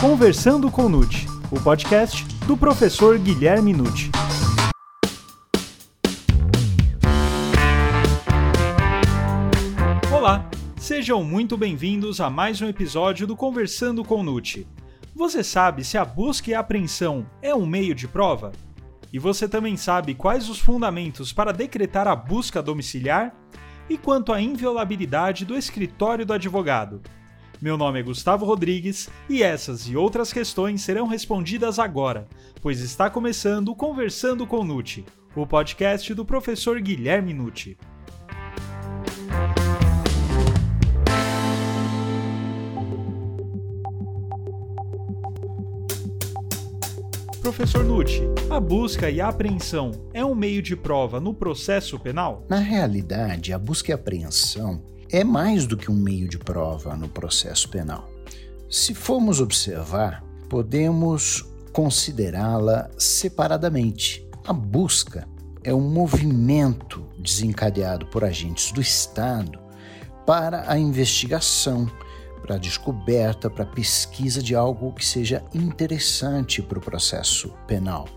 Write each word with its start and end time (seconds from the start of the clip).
Conversando 0.00 0.70
com 0.70 0.88
Nute, 0.88 1.26
o 1.52 1.60
podcast 1.60 2.24
do 2.46 2.56
professor 2.56 3.18
Guilherme 3.18 3.74
Nute. 3.74 4.10
Olá, 10.10 10.48
sejam 10.78 11.22
muito 11.22 11.54
bem-vindos 11.58 12.18
a 12.18 12.30
mais 12.30 12.62
um 12.62 12.66
episódio 12.66 13.26
do 13.26 13.36
Conversando 13.36 14.02
com 14.02 14.22
Nute. 14.22 14.66
Você 15.14 15.44
sabe 15.44 15.84
se 15.84 15.98
a 15.98 16.04
busca 16.06 16.50
e 16.50 16.54
a 16.54 16.60
apreensão 16.60 17.26
é 17.42 17.54
um 17.54 17.66
meio 17.66 17.94
de 17.94 18.08
prova? 18.08 18.52
E 19.12 19.18
você 19.18 19.46
também 19.46 19.76
sabe 19.76 20.14
quais 20.14 20.48
os 20.48 20.58
fundamentos 20.58 21.30
para 21.30 21.52
decretar 21.52 22.08
a 22.08 22.16
busca 22.16 22.62
domiciliar? 22.62 23.34
E 23.86 23.98
quanto 23.98 24.32
à 24.32 24.40
inviolabilidade 24.40 25.44
do 25.44 25.54
escritório 25.54 26.24
do 26.24 26.32
advogado? 26.32 27.02
Meu 27.60 27.76
nome 27.76 28.00
é 28.00 28.02
Gustavo 28.02 28.46
Rodrigues 28.46 29.10
e 29.28 29.42
essas 29.42 29.86
e 29.86 29.94
outras 29.94 30.32
questões 30.32 30.80
serão 30.80 31.06
respondidas 31.06 31.78
agora, 31.78 32.26
pois 32.62 32.80
está 32.80 33.10
começando 33.10 33.74
Conversando 33.74 34.46
com 34.46 34.64
Nuti, 34.64 35.04
o 35.36 35.46
podcast 35.46 36.14
do 36.14 36.24
professor 36.24 36.80
Guilherme 36.80 37.34
Nuti. 37.34 37.76
Professor 47.42 47.84
Nucci, 47.84 48.22
a 48.48 48.58
busca 48.58 49.10
e 49.10 49.20
a 49.20 49.28
apreensão 49.28 49.90
é 50.14 50.24
um 50.24 50.34
meio 50.34 50.62
de 50.62 50.74
prova 50.74 51.20
no 51.20 51.34
processo 51.34 51.98
penal? 51.98 52.46
Na 52.48 52.58
realidade, 52.58 53.52
a 53.52 53.58
busca 53.58 53.90
e 53.90 53.92
a 53.92 53.96
apreensão 53.96 54.82
é 55.12 55.24
mais 55.24 55.66
do 55.66 55.76
que 55.76 55.90
um 55.90 55.94
meio 55.94 56.28
de 56.28 56.38
prova 56.38 56.96
no 56.96 57.08
processo 57.08 57.68
penal. 57.68 58.08
Se 58.68 58.94
formos 58.94 59.40
observar, 59.40 60.24
podemos 60.48 61.44
considerá-la 61.72 62.88
separadamente. 62.96 64.24
A 64.46 64.52
busca 64.52 65.28
é 65.62 65.74
um 65.74 65.80
movimento 65.80 67.04
desencadeado 67.18 68.06
por 68.06 68.24
agentes 68.24 68.72
do 68.72 68.80
Estado 68.80 69.58
para 70.26 70.70
a 70.70 70.78
investigação, 70.78 71.90
para 72.42 72.54
a 72.54 72.58
descoberta, 72.58 73.50
para 73.50 73.64
a 73.64 73.68
pesquisa 73.68 74.42
de 74.42 74.54
algo 74.54 74.92
que 74.92 75.04
seja 75.04 75.44
interessante 75.52 76.62
para 76.62 76.78
o 76.78 76.82
processo 76.82 77.52
penal 77.66 78.08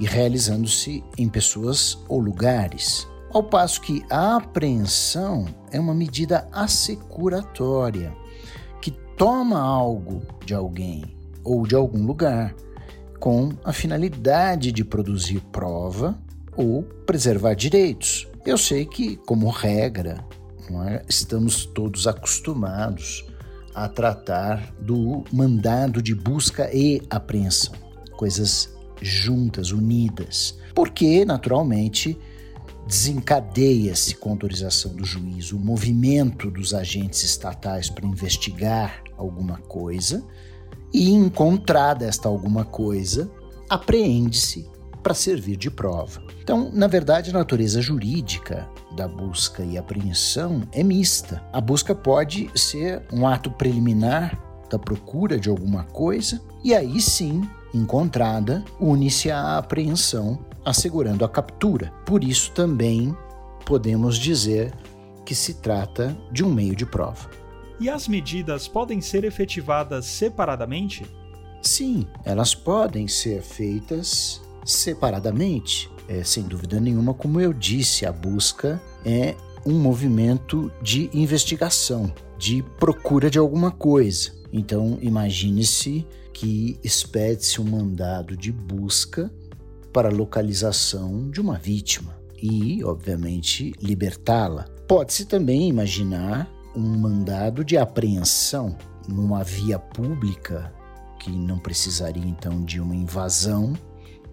e 0.00 0.06
realizando-se 0.06 1.04
em 1.16 1.28
pessoas 1.28 1.98
ou 2.08 2.18
lugares. 2.18 3.06
Ao 3.32 3.42
passo 3.42 3.80
que 3.80 4.04
a 4.10 4.36
apreensão 4.36 5.46
é 5.70 5.80
uma 5.80 5.94
medida 5.94 6.46
assecuratória 6.52 8.14
que 8.78 8.90
toma 9.16 9.58
algo 9.58 10.20
de 10.44 10.52
alguém 10.52 11.16
ou 11.42 11.66
de 11.66 11.74
algum 11.74 12.04
lugar 12.04 12.54
com 13.18 13.48
a 13.64 13.72
finalidade 13.72 14.70
de 14.70 14.84
produzir 14.84 15.40
prova 15.50 16.18
ou 16.54 16.82
preservar 16.82 17.54
direitos. 17.54 18.28
Eu 18.44 18.58
sei 18.58 18.84
que, 18.84 19.16
como 19.16 19.48
regra, 19.48 20.22
é? 20.88 21.02
estamos 21.08 21.64
todos 21.64 22.06
acostumados 22.06 23.24
a 23.74 23.88
tratar 23.88 24.74
do 24.78 25.24
mandado 25.32 26.02
de 26.02 26.14
busca 26.14 26.68
e 26.70 27.00
apreensão, 27.08 27.72
coisas 28.14 28.76
juntas, 29.00 29.72
unidas, 29.72 30.58
porque, 30.74 31.24
naturalmente, 31.24 32.18
desencadeia-se 32.92 34.16
com 34.16 34.32
autorização 34.32 34.94
do 34.94 35.02
juiz 35.02 35.50
o 35.50 35.58
movimento 35.58 36.50
dos 36.50 36.74
agentes 36.74 37.22
estatais 37.22 37.88
para 37.88 38.06
investigar 38.06 39.02
alguma 39.16 39.56
coisa 39.56 40.22
e, 40.92 41.10
encontrada 41.10 42.04
esta 42.04 42.28
alguma 42.28 42.66
coisa, 42.66 43.30
apreende-se 43.66 44.68
para 45.02 45.14
servir 45.14 45.56
de 45.56 45.70
prova. 45.70 46.22
Então, 46.42 46.70
na 46.70 46.86
verdade, 46.86 47.30
a 47.30 47.32
natureza 47.32 47.80
jurídica 47.80 48.68
da 48.94 49.08
busca 49.08 49.64
e 49.64 49.78
apreensão 49.78 50.60
é 50.70 50.82
mista. 50.82 51.42
A 51.50 51.62
busca 51.62 51.94
pode 51.94 52.50
ser 52.54 53.02
um 53.10 53.26
ato 53.26 53.50
preliminar 53.52 54.38
da 54.68 54.78
procura 54.78 55.40
de 55.40 55.48
alguma 55.48 55.84
coisa 55.84 56.42
e 56.62 56.74
aí 56.74 57.00
sim, 57.00 57.40
encontrada, 57.72 58.62
une-se 58.78 59.30
à 59.30 59.56
apreensão 59.56 60.51
assegurando 60.64 61.24
a 61.24 61.28
captura. 61.28 61.92
Por 62.06 62.22
isso 62.24 62.52
também 62.52 63.16
podemos 63.64 64.18
dizer 64.18 64.72
que 65.24 65.34
se 65.34 65.54
trata 65.54 66.16
de 66.30 66.44
um 66.44 66.52
meio 66.52 66.74
de 66.74 66.84
prova. 66.84 67.30
E 67.80 67.88
as 67.88 68.06
medidas 68.06 68.68
podem 68.68 69.00
ser 69.00 69.24
efetivadas 69.24 70.06
separadamente? 70.06 71.04
Sim, 71.62 72.06
elas 72.24 72.54
podem 72.54 73.08
ser 73.08 73.42
feitas 73.42 74.40
separadamente. 74.64 75.90
É, 76.08 76.22
sem 76.24 76.42
dúvida 76.42 76.80
nenhuma, 76.80 77.14
como 77.14 77.40
eu 77.40 77.52
disse, 77.52 78.04
a 78.04 78.12
busca 78.12 78.80
é 79.04 79.34
um 79.64 79.78
movimento 79.78 80.70
de 80.82 81.08
investigação, 81.14 82.12
de 82.36 82.62
procura 82.78 83.30
de 83.30 83.38
alguma 83.38 83.70
coisa. 83.70 84.32
Então, 84.52 84.98
imagine-se 85.00 86.06
que 86.32 86.78
expede-se 86.82 87.60
um 87.60 87.64
mandado 87.64 88.36
de 88.36 88.50
busca 88.50 89.32
para 89.92 90.08
a 90.08 90.12
localização 90.12 91.30
de 91.30 91.40
uma 91.40 91.56
vítima 91.58 92.16
e, 92.42 92.82
obviamente, 92.82 93.72
libertá-la. 93.80 94.64
Pode-se 94.88 95.26
também 95.26 95.68
imaginar 95.68 96.50
um 96.74 96.98
mandado 96.98 97.64
de 97.64 97.76
apreensão 97.76 98.76
numa 99.08 99.44
via 99.44 99.78
pública 99.78 100.72
que 101.20 101.30
não 101.30 101.58
precisaria 101.58 102.26
então 102.26 102.64
de 102.64 102.80
uma 102.80 102.96
invasão, 102.96 103.74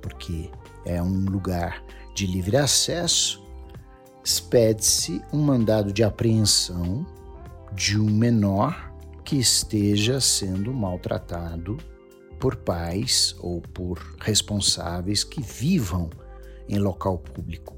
porque 0.02 0.50
é 0.86 1.02
um 1.02 1.26
lugar 1.26 1.84
de 2.16 2.26
livre 2.26 2.58
acesso. 2.58 3.46
Expede-se 4.24 5.22
um 5.32 5.42
mandado 5.42 5.94
de 5.94 6.04
apreensão 6.04 7.06
de 7.74 8.00
um 8.00 8.10
menor 8.10 8.92
que 9.24 9.38
esteja 9.38 10.20
sendo 10.20 10.74
maltratado 10.74 11.78
por 12.40 12.56
pais 12.56 13.36
ou 13.40 13.62
por 13.62 14.16
responsáveis 14.20 15.24
que 15.24 15.42
vivam 15.42 16.10
em 16.68 16.80
local 16.80 17.18
público. 17.18 17.76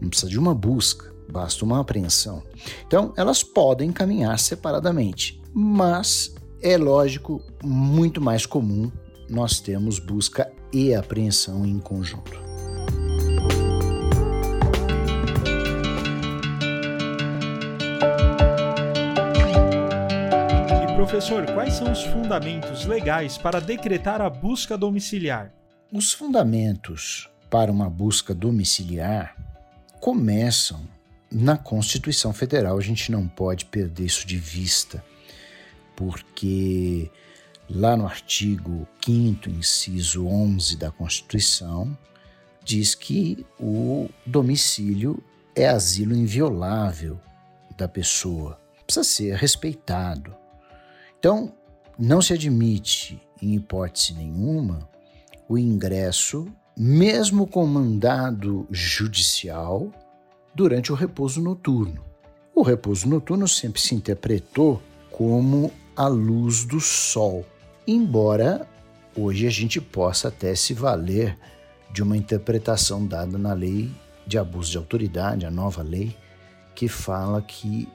Não 0.00 0.08
precisa 0.08 0.30
de 0.30 0.38
uma 0.38 0.54
busca, 0.54 1.12
basta 1.30 1.64
uma 1.64 1.80
apreensão. 1.80 2.42
Então, 2.86 3.12
elas 3.16 3.42
podem 3.42 3.92
caminhar 3.92 4.38
separadamente, 4.38 5.42
mas 5.52 6.34
é 6.62 6.76
lógico, 6.76 7.42
muito 7.62 8.20
mais 8.20 8.46
comum 8.46 8.90
nós 9.28 9.60
temos 9.60 9.98
busca 9.98 10.50
e 10.72 10.94
apreensão 10.94 11.66
em 11.66 11.78
conjunto. 11.78 12.47
Professor, 21.08 21.46
quais 21.54 21.72
são 21.72 21.90
os 21.90 22.04
fundamentos 22.04 22.84
legais 22.84 23.38
para 23.38 23.62
decretar 23.62 24.20
a 24.20 24.28
busca 24.28 24.76
domiciliar? 24.76 25.50
Os 25.90 26.12
fundamentos 26.12 27.30
para 27.48 27.72
uma 27.72 27.88
busca 27.88 28.34
domiciliar 28.34 29.34
começam 30.00 30.86
na 31.32 31.56
Constituição 31.56 32.34
Federal. 32.34 32.76
A 32.76 32.82
gente 32.82 33.10
não 33.10 33.26
pode 33.26 33.64
perder 33.64 34.04
isso 34.04 34.26
de 34.26 34.36
vista, 34.36 35.02
porque 35.96 37.10
lá 37.70 37.96
no 37.96 38.04
artigo 38.04 38.86
5, 39.02 39.48
inciso 39.48 40.26
11 40.26 40.76
da 40.76 40.90
Constituição, 40.90 41.96
diz 42.62 42.94
que 42.94 43.46
o 43.58 44.10
domicílio 44.26 45.24
é 45.56 45.68
asilo 45.68 46.14
inviolável 46.14 47.18
da 47.78 47.88
pessoa, 47.88 48.60
precisa 48.84 49.04
ser 49.04 49.36
respeitado. 49.36 50.36
Então, 51.18 51.52
não 51.98 52.22
se 52.22 52.32
admite, 52.32 53.20
em 53.42 53.54
hipótese 53.54 54.14
nenhuma, 54.14 54.88
o 55.48 55.58
ingresso, 55.58 56.46
mesmo 56.76 57.46
com 57.46 57.66
mandado 57.66 58.66
judicial, 58.70 59.90
durante 60.54 60.92
o 60.92 60.94
repouso 60.94 61.40
noturno. 61.40 62.04
O 62.54 62.62
repouso 62.62 63.08
noturno 63.08 63.48
sempre 63.48 63.80
se 63.80 63.94
interpretou 63.94 64.82
como 65.10 65.72
a 65.96 66.06
luz 66.06 66.64
do 66.64 66.80
sol, 66.80 67.44
embora 67.86 68.68
hoje 69.16 69.46
a 69.46 69.50
gente 69.50 69.80
possa 69.80 70.28
até 70.28 70.54
se 70.54 70.74
valer 70.74 71.36
de 71.92 72.02
uma 72.02 72.16
interpretação 72.16 73.04
dada 73.04 73.36
na 73.38 73.52
lei 73.52 73.90
de 74.26 74.38
abuso 74.38 74.70
de 74.70 74.76
autoridade, 74.76 75.46
a 75.46 75.50
nova 75.50 75.82
lei, 75.82 76.16
que 76.74 76.86
fala 76.86 77.40
que 77.42 77.88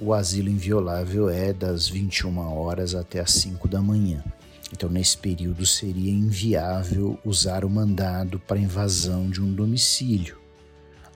o 0.00 0.14
asilo 0.14 0.48
inviolável 0.48 1.28
é 1.28 1.52
das 1.52 1.88
21 1.88 2.38
horas 2.38 2.94
até 2.94 3.20
as 3.20 3.32
5 3.32 3.68
da 3.68 3.82
manhã. 3.82 4.24
Então, 4.72 4.88
nesse 4.88 5.18
período, 5.18 5.66
seria 5.66 6.10
inviável 6.10 7.18
usar 7.24 7.64
o 7.64 7.70
mandado 7.70 8.38
para 8.38 8.58
invasão 8.58 9.28
de 9.28 9.42
um 9.42 9.52
domicílio. 9.52 10.38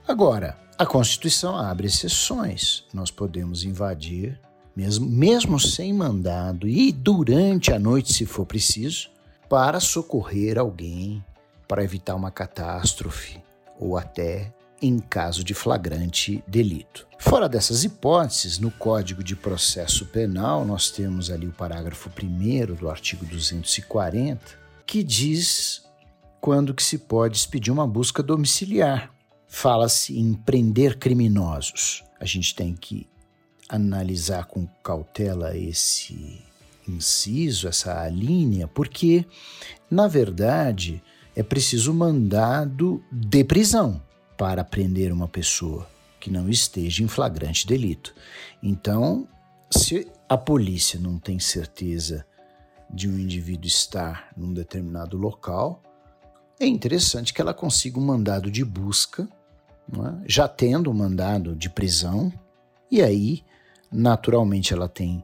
Agora, 0.07 0.57
a 0.77 0.85
Constituição 0.85 1.57
abre 1.57 1.87
exceções. 1.87 2.83
Nós 2.93 3.09
podemos 3.09 3.63
invadir 3.63 4.39
mesmo, 4.75 5.09
mesmo 5.09 5.59
sem 5.59 5.93
mandado 5.93 6.67
e 6.67 6.91
durante 6.91 7.71
a 7.71 7.79
noite, 7.79 8.13
se 8.13 8.25
for 8.25 8.45
preciso, 8.45 9.09
para 9.49 9.79
socorrer 9.79 10.59
alguém, 10.59 11.23
para 11.67 11.83
evitar 11.83 12.15
uma 12.15 12.29
catástrofe 12.29 13.41
ou 13.79 13.97
até 13.97 14.53
em 14.85 14.99
caso 14.99 15.43
de 15.43 15.53
flagrante 15.53 16.43
delito. 16.47 17.07
Fora 17.17 17.49
dessas 17.49 17.83
hipóteses, 17.83 18.59
no 18.59 18.69
Código 18.69 19.23
de 19.23 19.35
Processo 19.35 20.05
Penal, 20.05 20.63
nós 20.63 20.91
temos 20.91 21.31
ali 21.31 21.47
o 21.47 21.51
parágrafo 21.51 22.09
1 22.09 22.75
do 22.75 22.89
artigo 22.89 23.25
240, 23.25 24.39
que 24.85 25.03
diz 25.03 25.83
quando 26.39 26.73
que 26.73 26.83
se 26.83 26.99
pode 26.99 27.37
expedir 27.37 27.73
uma 27.73 27.87
busca 27.87 28.21
domiciliar. 28.21 29.11
Fala-se 29.47 30.19
em 30.19 30.33
prender 30.33 30.99
criminosos. 30.99 32.03
A 32.19 32.25
gente 32.25 32.53
tem 32.53 32.75
que 32.75 33.07
analisar 33.67 34.45
com 34.45 34.67
cautela 34.83 35.57
esse 35.57 36.43
inciso, 36.87 37.67
essa 37.67 38.07
linha, 38.09 38.67
porque, 38.67 39.25
na 39.89 40.07
verdade, 40.07 41.01
é 41.35 41.41
preciso 41.41 41.91
mandado 41.91 43.03
de 43.11 43.43
prisão 43.43 43.99
para 44.37 44.63
prender 44.63 45.11
uma 45.11 45.27
pessoa 45.27 45.87
que 46.19 46.31
não 46.31 46.49
esteja 46.49 47.03
em 47.03 47.07
flagrante 47.07 47.67
delito. 47.67 48.13
Então, 48.61 49.27
se 49.69 50.07
a 50.27 50.37
polícia 50.37 50.99
não 50.99 51.19
tem 51.19 51.39
certeza 51.39 52.25
de 52.89 53.09
um 53.09 53.17
indivíduo 53.17 53.67
estar 53.67 54.29
num 54.35 54.53
determinado 54.53 55.17
local, 55.17 55.81
é 56.59 56.65
interessante 56.65 57.33
que 57.33 57.41
ela 57.41 57.53
consiga 57.53 57.99
um 57.99 58.05
mandado 58.05 58.49
de 58.49 58.63
busca, 58.63 59.27
é? 59.93 60.23
já 60.25 60.47
tendo 60.47 60.89
um 60.89 60.93
mandado 60.93 61.55
de 61.55 61.69
prisão, 61.69 62.31
e 62.89 63.01
aí, 63.01 63.43
naturalmente, 63.91 64.73
ela 64.73 64.87
tem 64.87 65.23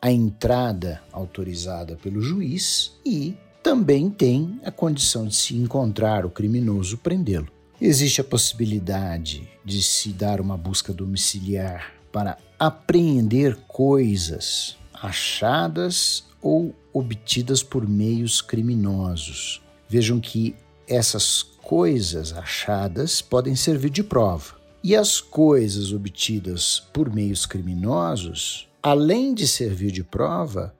a 0.00 0.10
entrada 0.10 1.02
autorizada 1.12 1.96
pelo 1.96 2.20
juiz 2.20 2.98
e 3.04 3.36
também 3.62 4.08
tem 4.08 4.58
a 4.64 4.70
condição 4.70 5.26
de 5.26 5.36
se 5.36 5.54
encontrar 5.54 6.24
o 6.24 6.30
criminoso, 6.30 6.96
prendê-lo. 6.98 7.59
Existe 7.82 8.20
a 8.20 8.24
possibilidade 8.24 9.48
de 9.64 9.82
se 9.82 10.10
dar 10.10 10.38
uma 10.38 10.54
busca 10.54 10.92
domiciliar 10.92 11.94
para 12.12 12.36
apreender 12.58 13.56
coisas 13.66 14.76
achadas 14.92 16.24
ou 16.42 16.74
obtidas 16.92 17.62
por 17.62 17.88
meios 17.88 18.42
criminosos. 18.42 19.62
Vejam 19.88 20.20
que 20.20 20.54
essas 20.86 21.42
coisas 21.42 22.34
achadas 22.34 23.22
podem 23.22 23.56
servir 23.56 23.88
de 23.88 24.02
prova. 24.02 24.60
E 24.84 24.94
as 24.94 25.18
coisas 25.18 25.90
obtidas 25.90 26.80
por 26.92 27.10
meios 27.10 27.46
criminosos, 27.46 28.68
além 28.82 29.32
de 29.32 29.48
servir 29.48 29.90
de 29.90 30.04
prova, 30.04 30.74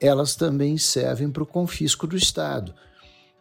elas 0.00 0.34
também 0.34 0.76
servem 0.76 1.30
para 1.30 1.44
o 1.44 1.46
confisco 1.46 2.08
do 2.08 2.16
Estado, 2.16 2.74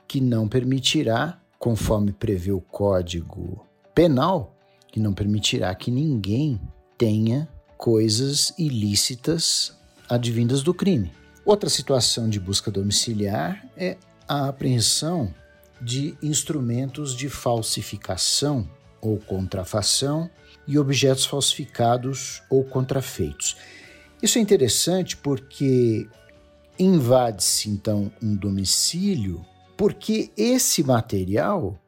que 0.07 0.21
não 0.21 0.47
permitirá 0.47 1.41
conforme 1.59 2.13
prevê 2.13 2.53
o 2.53 2.61
Código 2.61 3.65
Penal, 3.93 4.55
que 4.87 4.99
não 4.99 5.13
permitirá 5.13 5.75
que 5.75 5.91
ninguém 5.91 6.59
tenha 6.97 7.47
coisas 7.77 8.53
ilícitas 8.57 9.77
advindas 10.09 10.63
do 10.63 10.73
crime. 10.73 11.11
Outra 11.45 11.69
situação 11.69 12.29
de 12.29 12.39
busca 12.39 12.71
domiciliar 12.71 13.67
é 13.75 13.97
a 14.27 14.47
apreensão 14.47 15.33
de 15.81 16.17
instrumentos 16.21 17.15
de 17.15 17.29
falsificação 17.29 18.67
ou 19.01 19.17
contrafação 19.17 20.29
e 20.67 20.77
objetos 20.77 21.25
falsificados 21.25 22.41
ou 22.49 22.63
contrafeitos. 22.63 23.57
Isso 24.21 24.37
é 24.37 24.41
interessante 24.41 25.15
porque 25.15 26.07
invade-se 26.77 27.69
então 27.69 28.11
um 28.21 28.35
domicílio 28.35 29.45
porque 29.79 30.29
esse 30.35 30.83
material 30.83 31.79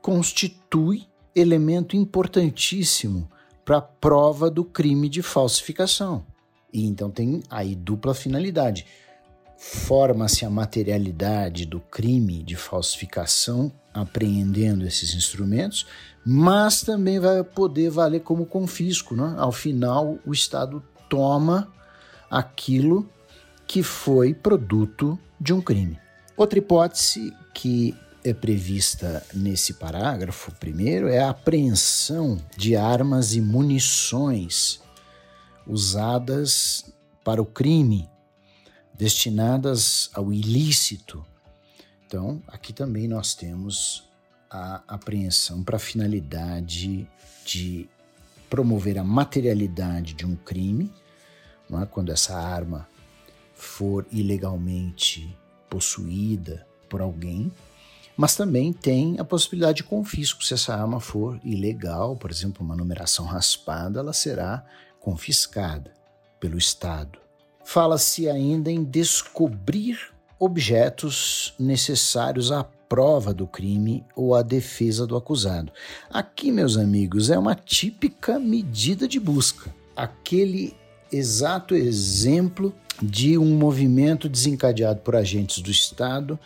constitui 0.00 1.08
elemento 1.34 1.96
importantíssimo 1.96 3.28
para 3.64 3.78
a 3.78 3.82
prova 3.82 4.48
do 4.48 4.64
crime 4.64 5.08
de 5.08 5.20
falsificação. 5.20 6.24
E 6.72 6.86
então 6.86 7.10
tem 7.10 7.42
aí 7.50 7.74
dupla 7.74 8.14
finalidade. 8.14 8.86
Forma-se 9.58 10.44
a 10.44 10.48
materialidade 10.48 11.66
do 11.66 11.80
crime 11.80 12.40
de 12.44 12.54
falsificação 12.54 13.72
apreendendo 13.92 14.86
esses 14.86 15.12
instrumentos, 15.12 15.88
mas 16.24 16.82
também 16.82 17.18
vai 17.18 17.42
poder 17.42 17.90
valer 17.90 18.20
como 18.20 18.46
confisco. 18.46 19.16
Né? 19.16 19.34
Ao 19.36 19.50
final, 19.50 20.20
o 20.24 20.32
Estado 20.32 20.80
toma 21.08 21.66
aquilo 22.30 23.10
que 23.66 23.82
foi 23.82 24.34
produto 24.34 25.18
de 25.40 25.52
um 25.52 25.60
crime. 25.60 25.98
Outra 26.40 26.58
hipótese 26.58 27.36
que 27.52 27.94
é 28.24 28.32
prevista 28.32 29.22
nesse 29.34 29.74
parágrafo 29.74 30.50
primeiro 30.52 31.06
é 31.06 31.18
a 31.18 31.28
apreensão 31.28 32.42
de 32.56 32.74
armas 32.74 33.34
e 33.34 33.42
munições 33.42 34.80
usadas 35.66 36.90
para 37.22 37.42
o 37.42 37.44
crime, 37.44 38.08
destinadas 38.94 40.08
ao 40.14 40.32
ilícito. 40.32 41.22
Então, 42.06 42.42
aqui 42.48 42.72
também 42.72 43.06
nós 43.06 43.34
temos 43.34 44.08
a 44.48 44.82
apreensão 44.88 45.62
para 45.62 45.76
a 45.76 45.78
finalidade 45.78 47.06
de 47.44 47.86
promover 48.48 48.96
a 48.96 49.04
materialidade 49.04 50.14
de 50.14 50.24
um 50.24 50.36
crime, 50.36 50.90
é? 51.70 51.84
quando 51.84 52.10
essa 52.10 52.34
arma 52.34 52.88
for 53.52 54.06
ilegalmente 54.10 55.36
possuída 55.70 56.66
por 56.88 57.00
alguém, 57.00 57.50
mas 58.16 58.36
também 58.36 58.72
tem 58.72 59.18
a 59.18 59.24
possibilidade 59.24 59.78
de 59.78 59.84
confisco. 59.84 60.44
Se 60.44 60.52
essa 60.52 60.74
arma 60.74 61.00
for 61.00 61.40
ilegal, 61.42 62.16
por 62.16 62.30
exemplo, 62.30 62.62
uma 62.62 62.76
numeração 62.76 63.24
raspada, 63.24 64.00
ela 64.00 64.12
será 64.12 64.62
confiscada 64.98 65.94
pelo 66.38 66.58
Estado. 66.58 67.18
Fala-se 67.64 68.28
ainda 68.28 68.70
em 68.70 68.84
descobrir 68.84 69.98
objetos 70.38 71.54
necessários 71.58 72.50
à 72.50 72.64
prova 72.64 73.32
do 73.32 73.46
crime 73.46 74.04
ou 74.16 74.34
à 74.34 74.42
defesa 74.42 75.06
do 75.06 75.16
acusado. 75.16 75.72
Aqui, 76.10 76.50
meus 76.50 76.76
amigos, 76.76 77.30
é 77.30 77.38
uma 77.38 77.54
típica 77.54 78.38
medida 78.38 79.06
de 79.06 79.20
busca. 79.20 79.72
Aquele 79.94 80.74
exato 81.12 81.74
exemplo 81.74 82.74
de 83.02 83.38
um 83.38 83.56
movimento 83.56 84.28
desencadeado 84.28 85.00
por 85.00 85.16
agentes 85.16 85.60
do 85.60 85.70
Estado 85.70 86.38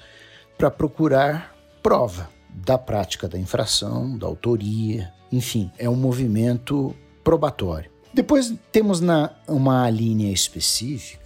para 0.56 0.70
procurar 0.70 1.54
prova 1.82 2.28
da 2.48 2.78
prática 2.78 3.28
da 3.28 3.38
infração, 3.38 4.16
da 4.16 4.26
autoria, 4.26 5.12
enfim, 5.32 5.70
é 5.76 5.90
um 5.90 5.96
movimento 5.96 6.94
probatório. 7.24 7.90
Depois 8.12 8.54
temos 8.70 9.00
na, 9.00 9.30
uma 9.48 9.90
linha 9.90 10.32
específica 10.32 11.24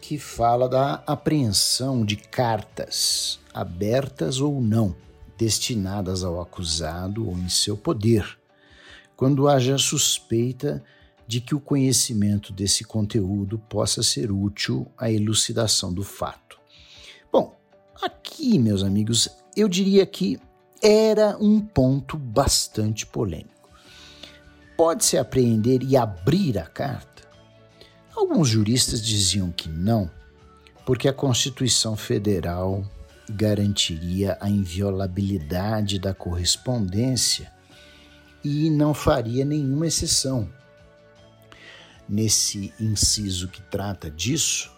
que 0.00 0.18
fala 0.18 0.68
da 0.68 1.02
apreensão 1.06 2.04
de 2.04 2.16
cartas, 2.16 3.38
abertas 3.54 4.40
ou 4.40 4.60
não, 4.60 4.94
destinadas 5.38 6.24
ao 6.24 6.40
acusado 6.40 7.28
ou 7.28 7.38
em 7.38 7.48
seu 7.48 7.76
poder, 7.76 8.38
quando 9.16 9.48
haja 9.48 9.78
suspeita 9.78 10.82
de 11.26 11.40
que 11.40 11.54
o 11.54 11.60
conhecimento 11.60 12.52
desse 12.52 12.84
conteúdo 12.84 13.58
possa 13.58 14.02
ser 14.02 14.30
útil 14.30 14.86
à 14.96 15.10
elucidação 15.10 15.92
do 15.92 16.02
fato. 16.02 16.58
Bom, 17.32 17.58
aqui, 18.00 18.58
meus 18.58 18.82
amigos, 18.82 19.28
eu 19.56 19.68
diria 19.68 20.06
que 20.06 20.38
era 20.80 21.36
um 21.40 21.60
ponto 21.60 22.16
bastante 22.16 23.04
polêmico. 23.04 23.70
Pode-se 24.76 25.16
apreender 25.18 25.82
e 25.82 25.96
abrir 25.96 26.58
a 26.58 26.66
carta? 26.66 27.24
Alguns 28.14 28.48
juristas 28.48 29.02
diziam 29.02 29.50
que 29.50 29.68
não, 29.68 30.10
porque 30.84 31.08
a 31.08 31.12
Constituição 31.12 31.96
Federal 31.96 32.84
garantiria 33.28 34.38
a 34.40 34.48
inviolabilidade 34.48 35.98
da 35.98 36.14
correspondência 36.14 37.52
e 38.44 38.70
não 38.70 38.94
faria 38.94 39.44
nenhuma 39.44 39.88
exceção 39.88 40.48
nesse 42.08 42.72
inciso 42.78 43.48
que 43.48 43.62
trata 43.62 44.10
disso, 44.10 44.70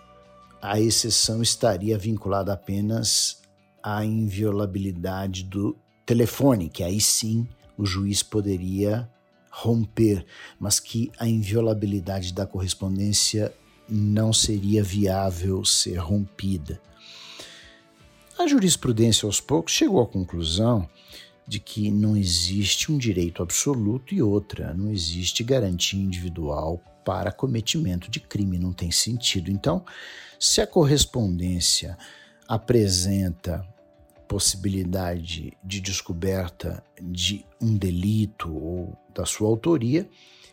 a 0.61 0.81
exceção 0.81 1.43
estaria 1.43 1.97
vinculada 1.97 2.53
apenas 2.53 3.43
à 3.83 4.05
inviolabilidade 4.05 5.45
do 5.45 5.77
telefone, 6.05 6.69
que 6.69 6.83
aí 6.83 7.01
sim 7.01 7.47
o 7.77 7.87
juiz 7.87 8.23
poderia 8.23 9.09
romper, 9.51 10.25
mas 10.59 10.81
que 10.81 11.11
a 11.19 11.27
inviolabilidade 11.27 12.33
da 12.33 12.47
correspondência 12.47 13.53
não 13.89 14.33
seria 14.33 14.83
viável 14.83 15.65
ser 15.65 15.97
rompida. 15.97 16.81
A 18.39 18.47
jurisprudência 18.47 19.27
aos 19.27 19.41
poucos 19.41 19.73
chegou 19.73 20.01
à 20.01 20.07
conclusão 20.07 20.89
de 21.47 21.59
que 21.59 21.91
não 21.91 22.17
existe 22.17 22.93
um 22.93 22.99
direito 22.99 23.43
absoluto 23.43 24.15
e 24.15 24.23
outra, 24.23 24.75
não 24.75 24.93
existe 24.93 25.43
garantia 25.43 25.99
individual 25.99 26.81
para 27.09 27.33
cometimento 27.33 28.11
de 28.11 28.21
crime, 28.21 28.59
não 28.59 28.71
tem 28.71 28.91
sentido. 28.91 29.51
Então, 29.51 29.83
se 30.39 30.61
a 30.61 30.67
correspondência 30.67 31.97
apresenta 32.47 33.67
possibilidade 34.29 35.57
de 35.65 35.81
descoberta 35.81 36.85
de 37.01 37.47
um 37.59 37.75
delito 37.75 38.55
ou 38.55 38.95
da 39.15 39.25
sua 39.25 39.49
autoria, 39.49 40.07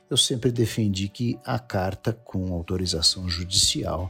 eu 0.09 0.15
sempre 0.15 0.49
defendi 0.49 1.09
que 1.09 1.37
a 1.43 1.59
carta 1.59 2.13
com 2.23 2.53
autorização 2.53 3.27
judicial 3.27 4.09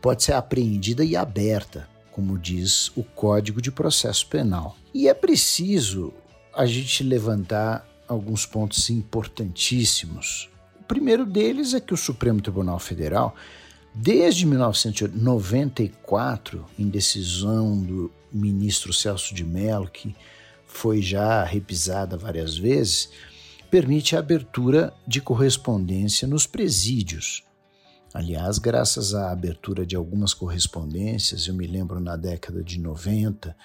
pode 0.00 0.22
ser 0.22 0.32
apreendida 0.32 1.04
e 1.04 1.14
aberta, 1.14 1.86
como 2.10 2.38
diz 2.38 2.90
o 2.96 3.04
Código 3.04 3.60
de 3.60 3.70
Processo 3.70 4.26
Penal. 4.28 4.78
E 4.94 5.08
é 5.08 5.12
preciso 5.12 6.10
a 6.54 6.64
gente 6.64 7.04
levantar 7.04 7.86
alguns 8.08 8.46
pontos 8.46 8.88
importantíssimos. 8.88 10.50
O 10.82 10.84
primeiro 10.84 11.24
deles 11.24 11.72
é 11.74 11.80
que 11.80 11.94
o 11.94 11.96
Supremo 11.96 12.42
Tribunal 12.42 12.80
Federal, 12.80 13.36
desde 13.94 14.44
1994, 14.44 16.66
em 16.76 16.88
decisão 16.88 17.80
do 17.80 18.10
ministro 18.32 18.92
Celso 18.92 19.32
de 19.32 19.44
Mello, 19.44 19.88
que 19.88 20.12
foi 20.66 21.00
já 21.00 21.44
repisada 21.44 22.16
várias 22.16 22.58
vezes, 22.58 23.10
permite 23.70 24.16
a 24.16 24.18
abertura 24.18 24.92
de 25.06 25.20
correspondência 25.20 26.26
nos 26.26 26.48
presídios. 26.48 27.44
Aliás, 28.12 28.58
graças 28.58 29.14
à 29.14 29.30
abertura 29.30 29.86
de 29.86 29.94
algumas 29.94 30.34
correspondências, 30.34 31.46
eu 31.46 31.54
me 31.54 31.68
lembro 31.68 32.00
na 32.00 32.16
década 32.16 32.60
de 32.60 32.80
90, 32.80 33.56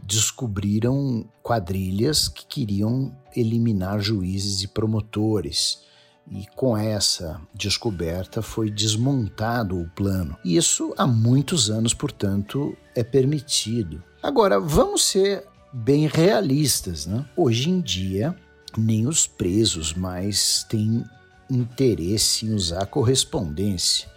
descobriram 0.00 1.28
quadrilhas 1.42 2.28
que 2.28 2.46
queriam 2.46 3.12
eliminar 3.34 4.00
juízes 4.00 4.62
e 4.62 4.68
promotores. 4.68 5.90
E 6.30 6.46
com 6.54 6.76
essa 6.76 7.40
descoberta 7.54 8.40
foi 8.40 8.70
desmontado 8.70 9.78
o 9.78 9.88
plano. 9.90 10.36
Isso 10.44 10.94
há 10.96 11.06
muitos 11.06 11.70
anos, 11.70 11.92
portanto, 11.92 12.76
é 12.94 13.02
permitido. 13.02 14.02
Agora, 14.22 14.58
vamos 14.58 15.04
ser 15.04 15.44
bem 15.72 16.06
realistas. 16.06 17.06
Né? 17.06 17.24
Hoje 17.36 17.70
em 17.70 17.80
dia, 17.80 18.34
nem 18.76 19.06
os 19.06 19.26
presos 19.26 19.94
mais 19.94 20.64
têm 20.68 21.04
interesse 21.50 22.46
em 22.46 22.54
usar 22.54 22.86
correspondência, 22.86 24.08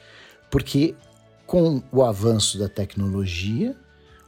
porque 0.50 0.95
com 1.45 1.81
o 1.91 2.01
avanço 2.01 2.57
da 2.57 2.69
tecnologia, 2.69 3.75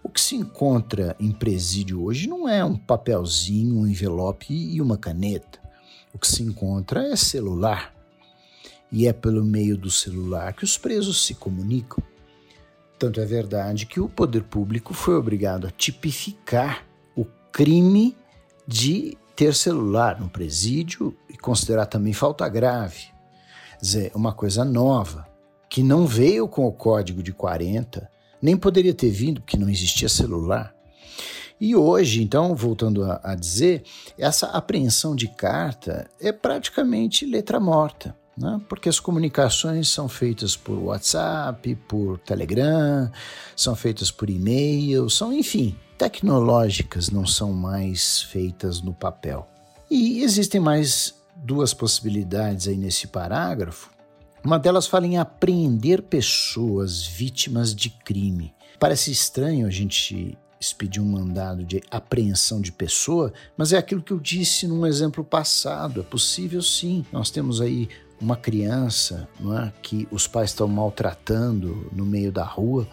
o 0.03 0.09
que 0.09 0.21
se 0.21 0.35
encontra 0.35 1.15
em 1.19 1.31
presídio 1.31 2.03
hoje 2.03 2.27
não 2.27 2.47
é 2.47 2.63
um 2.63 2.75
papelzinho, 2.75 3.79
um 3.79 3.87
envelope 3.87 4.53
e 4.53 4.81
uma 4.81 4.97
caneta. 4.97 5.59
O 6.17 6.19
que 6.19 6.27
se 6.27 6.41
encontra 6.41 7.09
é 7.09 7.15
celular. 7.15 7.93
E 8.91 9.05
é 9.05 9.13
pelo 9.13 9.45
meio 9.45 9.77
do 9.77 9.91
celular 9.91 10.51
que 10.51 10.63
os 10.63 10.75
presos 10.75 11.23
se 11.23 11.35
comunicam. 11.35 12.03
Tanto 12.97 13.21
é 13.21 13.25
verdade 13.25 13.85
que 13.85 13.99
o 13.99 14.09
poder 14.09 14.41
público 14.41 14.95
foi 14.95 15.13
obrigado 15.13 15.67
a 15.67 15.69
tipificar 15.69 16.83
o 17.15 17.23
crime 17.51 18.17
de 18.67 19.15
ter 19.35 19.53
celular 19.53 20.19
no 20.19 20.27
presídio 20.27 21.15
e 21.29 21.37
considerar 21.37 21.85
também 21.85 22.13
falta 22.13 22.49
grave. 22.49 23.09
Dizer, 23.79 24.11
uma 24.15 24.33
coisa 24.33 24.65
nova, 24.65 25.27
que 25.69 25.83
não 25.83 26.07
veio 26.07 26.47
com 26.47 26.65
o 26.65 26.73
código 26.73 27.21
de 27.21 27.31
40, 27.31 28.09
nem 28.41 28.57
poderia 28.57 28.95
ter 28.95 29.11
vindo 29.11 29.39
porque 29.39 29.55
não 29.55 29.69
existia 29.69 30.09
celular. 30.09 30.73
E 31.59 31.75
hoje, 31.75 32.21
então, 32.21 32.55
voltando 32.55 33.03
a, 33.03 33.19
a 33.23 33.35
dizer, 33.35 33.83
essa 34.17 34.47
apreensão 34.47 35.15
de 35.15 35.27
carta 35.27 36.09
é 36.19 36.31
praticamente 36.31 37.25
letra 37.25 37.59
morta. 37.59 38.15
Né? 38.37 38.61
porque 38.69 38.87
as 38.87 38.99
comunicações 38.99 39.89
são 39.89 40.07
feitas 40.07 40.55
por 40.55 40.77
WhatsApp, 40.77 41.73
por 41.87 42.19
Telegram, 42.19 43.11
são 43.55 43.75
feitas 43.75 44.11
por 44.11 44.29
e-mail, 44.29 45.09
são, 45.09 45.33
enfim, 45.33 45.75
tecnológicas, 45.97 47.09
não 47.09 47.25
são 47.25 47.51
mais 47.51 48.21
feitas 48.21 48.79
no 48.79 48.93
papel. 48.93 49.47
E 49.89 50.21
existem 50.21 50.61
mais 50.61 51.15
duas 51.35 51.73
possibilidades 51.73 52.67
aí 52.67 52.77
nesse 52.77 53.07
parágrafo. 53.07 53.89
Uma 54.43 54.59
delas 54.59 54.85
fala 54.85 55.07
em 55.07 55.17
apreender 55.17 56.03
pessoas 56.03 57.05
vítimas 57.05 57.73
de 57.73 57.89
crime. 57.89 58.53
Parece 58.79 59.11
estranho 59.11 59.65
a 59.65 59.71
gente 59.71 60.37
expedir 60.59 61.01
um 61.01 61.05
mandado 61.05 61.63
de 61.63 61.81
apreensão 61.89 62.59
de 62.59 62.71
pessoa, 62.71 63.31
mas 63.55 63.73
é 63.73 63.77
aquilo 63.77 64.01
que 64.01 64.11
eu 64.11 64.19
disse 64.19 64.67
num 64.67 64.85
exemplo 64.85 65.23
passado. 65.23 66.01
É 66.01 66.03
possível 66.03 66.61
sim. 66.61 67.05
Nós 67.11 67.29
temos 67.29 67.61
aí 67.61 67.89
uma 68.19 68.35
criança 68.35 69.27
é, 69.39 69.71
que 69.81 70.07
os 70.11 70.27
pais 70.27 70.49
estão 70.49 70.67
maltratando 70.67 71.89
no 71.91 72.05
meio 72.05 72.31
da 72.31 72.43
rua 72.43 72.87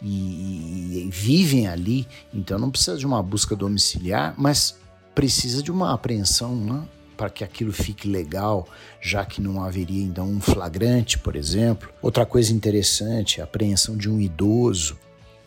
e, 0.00 0.06
e, 0.06 1.06
e 1.06 1.10
vivem 1.10 1.66
ali, 1.66 2.06
então 2.32 2.58
não 2.58 2.70
precisa 2.70 2.96
de 2.96 3.04
uma 3.04 3.22
busca 3.22 3.56
domiciliar, 3.56 4.34
mas 4.38 4.78
precisa 5.14 5.60
de 5.60 5.72
uma 5.72 5.92
apreensão 5.92 6.54
né, 6.54 6.84
para 7.16 7.28
que 7.28 7.42
aquilo 7.42 7.72
fique 7.72 8.06
legal, 8.06 8.68
já 9.00 9.24
que 9.24 9.40
não 9.40 9.64
haveria 9.64 10.04
então 10.04 10.28
um 10.28 10.40
flagrante, 10.40 11.18
por 11.18 11.34
exemplo. 11.34 11.88
Outra 12.00 12.24
coisa 12.24 12.52
interessante, 12.52 13.40
a 13.40 13.44
apreensão 13.44 13.96
de 13.96 14.08
um 14.08 14.20
idoso 14.20 14.96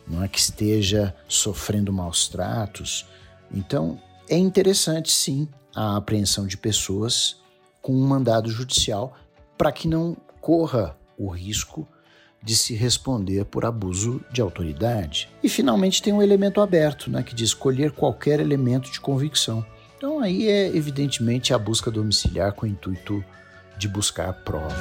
não 0.06 0.22
é 0.22 0.28
que 0.28 0.38
esteja 0.38 1.14
sofrendo 1.28 1.92
maus 1.92 2.28
tratos. 2.28 3.06
Então, 3.52 4.00
é 4.28 4.36
interessante 4.36 5.10
sim 5.10 5.48
a 5.74 5.96
apreensão 5.96 6.46
de 6.46 6.56
pessoas 6.56 7.36
com 7.80 7.92
um 7.92 8.06
mandado 8.06 8.50
judicial 8.50 9.16
para 9.56 9.72
que 9.72 9.88
não 9.88 10.16
corra 10.40 10.96
o 11.16 11.28
risco 11.28 11.86
de 12.42 12.56
se 12.56 12.74
responder 12.74 13.44
por 13.44 13.64
abuso 13.64 14.20
de 14.32 14.40
autoridade. 14.40 15.28
E 15.42 15.48
finalmente 15.48 16.02
tem 16.02 16.12
um 16.12 16.22
elemento 16.22 16.60
aberto, 16.60 17.10
né, 17.10 17.22
que 17.22 17.34
diz 17.34 17.50
escolher 17.50 17.92
qualquer 17.92 18.40
elemento 18.40 18.90
de 18.90 19.00
convicção. 19.00 19.64
Então 19.96 20.18
aí 20.18 20.48
é 20.48 20.66
evidentemente 20.66 21.54
a 21.54 21.58
busca 21.58 21.90
domiciliar 21.90 22.52
com 22.52 22.66
o 22.66 22.68
intuito 22.68 23.24
de 23.78 23.86
buscar 23.86 24.32
prova. 24.32 24.74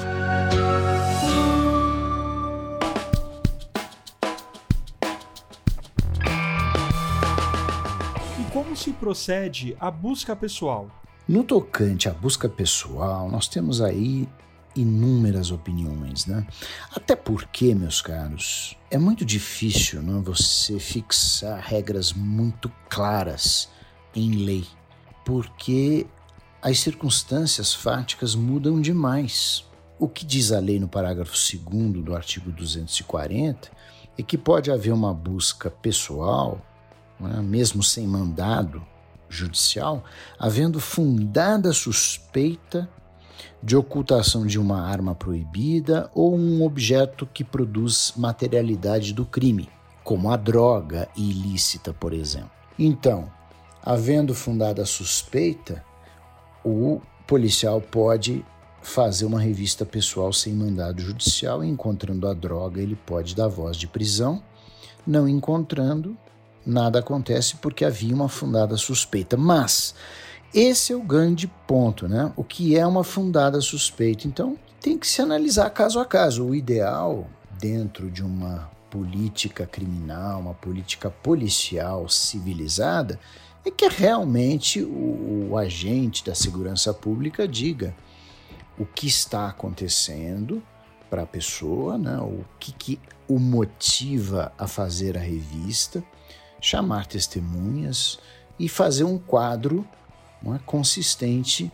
Como 8.71 8.77
se 8.77 8.93
procede 8.93 9.75
a 9.81 9.91
busca 9.91 10.33
pessoal? 10.33 10.89
No 11.27 11.43
tocante 11.43 12.07
à 12.07 12.13
busca 12.13 12.47
pessoal, 12.47 13.29
nós 13.29 13.45
temos 13.45 13.81
aí 13.81 14.29
inúmeras 14.73 15.51
opiniões, 15.51 16.25
né? 16.25 16.47
Até 16.95 17.13
porque, 17.13 17.75
meus 17.75 18.01
caros, 18.01 18.77
é 18.89 18.97
muito 18.97 19.25
difícil 19.25 20.01
não, 20.01 20.23
você 20.23 20.79
fixar 20.79 21.59
regras 21.59 22.13
muito 22.13 22.71
claras 22.89 23.67
em 24.15 24.45
lei, 24.45 24.65
porque 25.25 26.07
as 26.61 26.79
circunstâncias 26.79 27.73
fáticas 27.73 28.35
mudam 28.35 28.79
demais. 28.79 29.65
O 29.99 30.07
que 30.07 30.25
diz 30.25 30.53
a 30.53 30.59
lei 30.59 30.79
no 30.79 30.87
parágrafo 30.87 31.33
2 31.33 32.05
do 32.05 32.15
artigo 32.15 32.49
240 32.53 33.69
é 34.17 34.23
que 34.23 34.37
pode 34.37 34.71
haver 34.71 34.93
uma 34.93 35.13
busca 35.13 35.69
pessoal, 35.69 36.65
né, 37.27 37.41
mesmo 37.41 37.83
sem 37.83 38.07
mandado 38.07 38.85
judicial, 39.29 40.03
havendo 40.37 40.79
fundada 40.79 41.71
suspeita 41.71 42.89
de 43.63 43.75
ocultação 43.75 44.45
de 44.45 44.59
uma 44.59 44.81
arma 44.81 45.15
proibida 45.15 46.09
ou 46.13 46.35
um 46.35 46.63
objeto 46.63 47.27
que 47.31 47.43
produz 47.43 48.13
materialidade 48.17 49.13
do 49.13 49.25
crime, 49.25 49.69
como 50.03 50.31
a 50.31 50.35
droga 50.35 51.07
ilícita, 51.15 51.93
por 51.93 52.13
exemplo. 52.13 52.51
Então, 52.77 53.31
havendo 53.83 54.33
fundada 54.33 54.85
suspeita, 54.85 55.83
o 56.63 57.01
policial 57.27 57.79
pode 57.79 58.43
fazer 58.81 59.25
uma 59.25 59.39
revista 59.39 59.85
pessoal 59.85 60.33
sem 60.33 60.53
mandado 60.53 61.01
judicial 61.01 61.63
encontrando 61.63 62.27
a 62.27 62.33
droga, 62.33 62.81
ele 62.81 62.95
pode 62.95 63.35
dar 63.35 63.47
voz 63.47 63.77
de 63.77 63.87
prisão. 63.87 64.41
Não 65.05 65.27
encontrando, 65.27 66.17
nada 66.65 66.99
acontece 66.99 67.55
porque 67.57 67.85
havia 67.85 68.13
uma 68.13 68.29
fundada 68.29 68.77
suspeita. 68.77 69.37
Mas 69.37 69.95
esse 70.53 70.93
é 70.93 70.95
o 70.95 71.01
grande 71.01 71.47
ponto, 71.67 72.07
né? 72.07 72.31
O 72.35 72.43
que 72.43 72.77
é 72.77 72.85
uma 72.85 73.03
fundada 73.03 73.61
suspeita? 73.61 74.27
Então, 74.27 74.57
tem 74.81 74.97
que 74.97 75.07
se 75.07 75.21
analisar 75.21 75.69
caso 75.69 75.99
a 75.99 76.05
caso. 76.05 76.45
O 76.45 76.55
ideal, 76.55 77.27
dentro 77.59 78.09
de 78.09 78.23
uma 78.23 78.69
política 78.89 79.65
criminal, 79.65 80.41
uma 80.41 80.53
política 80.53 81.09
policial 81.09 82.09
civilizada, 82.09 83.19
é 83.63 83.71
que 83.71 83.87
realmente 83.87 84.81
o, 84.81 85.49
o 85.51 85.57
agente 85.57 86.25
da 86.25 86.35
segurança 86.35 86.93
pública 86.93 87.47
diga 87.47 87.95
o 88.77 88.85
que 88.85 89.07
está 89.07 89.47
acontecendo 89.47 90.61
para 91.09 91.23
a 91.23 91.27
pessoa, 91.27 91.97
né? 91.97 92.17
o 92.19 92.43
que, 92.59 92.71
que 92.71 92.99
o 93.27 93.37
motiva 93.39 94.51
a 94.57 94.67
fazer 94.67 95.17
a 95.17 95.21
revista, 95.21 96.03
chamar 96.61 97.07
testemunhas, 97.07 98.19
e 98.61 98.69
fazer 98.69 99.03
um 99.03 99.17
quadro 99.17 99.85
é, 100.45 100.59
consistente 100.65 101.71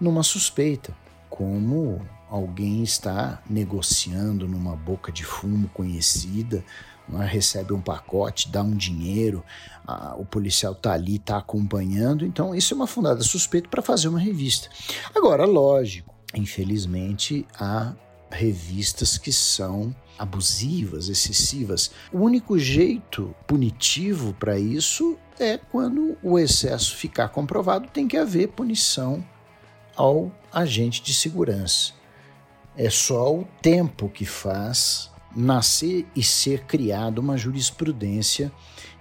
numa 0.00 0.22
suspeita, 0.22 0.96
como 1.28 2.00
alguém 2.30 2.82
está 2.82 3.42
negociando 3.50 4.46
numa 4.46 4.76
boca 4.76 5.10
de 5.10 5.24
fumo 5.24 5.68
conhecida, 5.74 6.64
é, 7.12 7.24
recebe 7.24 7.72
um 7.72 7.80
pacote, 7.80 8.50
dá 8.50 8.62
um 8.62 8.76
dinheiro, 8.76 9.42
a, 9.84 10.14
o 10.16 10.24
policial 10.24 10.74
está 10.74 10.92
ali, 10.92 11.16
está 11.16 11.38
acompanhando, 11.38 12.24
então 12.24 12.54
isso 12.54 12.72
é 12.72 12.76
uma 12.76 12.86
fundada 12.86 13.22
suspeita 13.22 13.68
para 13.68 13.82
fazer 13.82 14.06
uma 14.06 14.20
revista. 14.20 14.68
Agora, 15.14 15.44
lógico, 15.44 16.14
infelizmente 16.34 17.44
há 17.58 17.94
revistas 18.30 19.16
que 19.16 19.32
são 19.32 19.94
abusivas, 20.18 21.08
excessivas. 21.08 21.90
O 22.12 22.18
único 22.18 22.58
jeito 22.58 23.34
punitivo 23.46 24.34
para 24.34 24.58
isso 24.58 25.18
é 25.38 25.56
quando 25.56 26.16
o 26.22 26.38
excesso 26.38 26.96
ficar 26.96 27.28
comprovado, 27.28 27.88
tem 27.88 28.08
que 28.08 28.16
haver 28.16 28.48
punição 28.48 29.24
ao 29.94 30.32
agente 30.52 31.02
de 31.02 31.14
segurança. 31.14 31.92
É 32.76 32.90
só 32.90 33.34
o 33.34 33.44
tempo 33.62 34.08
que 34.08 34.24
faz 34.24 35.10
nascer 35.34 36.06
e 36.16 36.22
ser 36.22 36.64
criada 36.64 37.20
uma 37.20 37.36
jurisprudência 37.36 38.50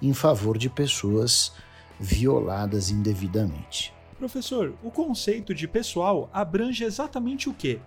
em 0.02 0.14
favor 0.14 0.58
de 0.58 0.70
pessoas 0.70 1.52
violadas 2.00 2.92
indevidamente. 2.92 3.94
Professor, 4.18 4.74
o 4.84 4.92
conceito 4.92 5.54
de 5.54 5.68
pessoal 5.68 6.30
abrange 6.34 6.84
exatamente 6.84 7.50
o 7.50 7.54
quê? 7.54 7.80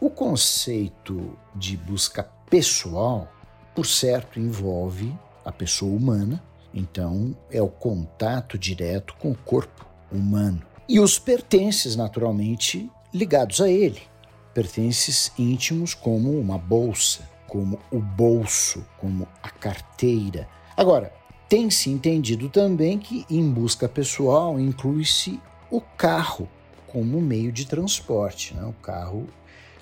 O 0.00 0.08
conceito 0.08 1.36
de 1.54 1.76
busca 1.76 2.22
pessoal, 2.48 3.30
por 3.74 3.84
certo, 3.84 4.40
envolve 4.40 5.14
a 5.44 5.52
pessoa 5.52 5.94
humana, 5.94 6.42
então 6.72 7.36
é 7.50 7.60
o 7.60 7.68
contato 7.68 8.56
direto 8.56 9.14
com 9.18 9.32
o 9.32 9.36
corpo 9.36 9.84
humano. 10.10 10.62
E 10.88 10.98
os 10.98 11.18
pertences, 11.18 11.96
naturalmente, 11.96 12.90
ligados 13.12 13.60
a 13.60 13.68
ele. 13.68 14.00
Pertences 14.54 15.32
íntimos 15.38 15.92
como 15.92 16.30
uma 16.40 16.56
bolsa, 16.56 17.28
como 17.46 17.78
o 17.90 18.00
bolso, 18.00 18.82
como 18.96 19.28
a 19.42 19.50
carteira. 19.50 20.48
Agora, 20.74 21.12
tem-se 21.46 21.90
entendido 21.90 22.48
também 22.48 22.98
que 22.98 23.26
em 23.28 23.50
busca 23.50 23.86
pessoal 23.86 24.58
inclui-se 24.58 25.38
o 25.70 25.78
carro 25.78 26.48
como 26.86 27.20
meio 27.20 27.52
de 27.52 27.66
transporte. 27.66 28.54
Né? 28.54 28.64
O 28.64 28.72
carro 28.72 29.26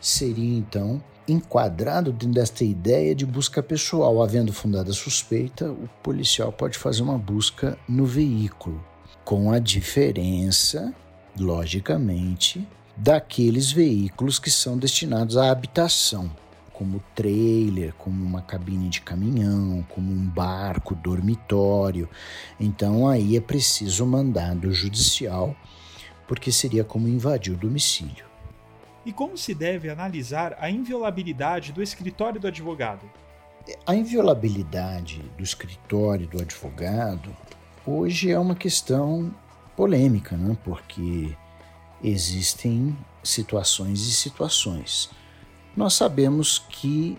seria 0.00 0.58
então 0.58 1.02
enquadrado 1.28 2.12
dentro 2.12 2.34
desta 2.34 2.64
ideia 2.64 3.14
de 3.14 3.26
busca 3.26 3.62
pessoal. 3.62 4.22
Havendo 4.22 4.52
fundada 4.52 4.92
suspeita, 4.92 5.70
o 5.70 5.88
policial 6.02 6.52
pode 6.52 6.78
fazer 6.78 7.02
uma 7.02 7.18
busca 7.18 7.78
no 7.88 8.06
veículo, 8.06 8.82
com 9.24 9.52
a 9.52 9.58
diferença, 9.58 10.92
logicamente, 11.38 12.66
daqueles 12.96 13.70
veículos 13.70 14.38
que 14.38 14.50
são 14.50 14.76
destinados 14.76 15.36
à 15.36 15.50
habitação, 15.50 16.30
como 16.72 17.02
trailer, 17.14 17.92
como 17.94 18.24
uma 18.24 18.40
cabine 18.40 18.88
de 18.88 19.00
caminhão, 19.00 19.84
como 19.88 20.10
um 20.10 20.26
barco 20.26 20.94
dormitório. 20.94 22.08
Então 22.58 23.06
aí 23.06 23.36
é 23.36 23.40
preciso 23.40 24.06
mandado 24.06 24.72
judicial, 24.72 25.54
porque 26.26 26.50
seria 26.50 26.84
como 26.84 27.08
invadir 27.08 27.52
o 27.52 27.56
domicílio. 27.56 28.27
E 29.08 29.12
como 29.12 29.38
se 29.38 29.54
deve 29.54 29.88
analisar 29.88 30.54
a 30.60 30.70
inviolabilidade 30.70 31.72
do 31.72 31.82
escritório 31.82 32.38
do 32.38 32.46
advogado? 32.46 33.10
A 33.86 33.94
inviolabilidade 33.94 35.22
do 35.34 35.42
escritório 35.42 36.26
do 36.26 36.42
advogado 36.42 37.34
hoje 37.86 38.30
é 38.30 38.38
uma 38.38 38.54
questão 38.54 39.34
polêmica, 39.74 40.36
né? 40.36 40.54
porque 40.62 41.34
existem 42.04 42.94
situações 43.24 44.00
e 44.00 44.12
situações. 44.12 45.08
Nós 45.74 45.94
sabemos 45.94 46.58
que 46.58 47.16